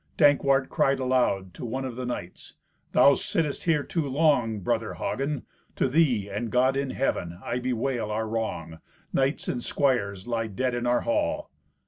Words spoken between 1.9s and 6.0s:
the knights, "Thou sittest here too long, brother Hagen. To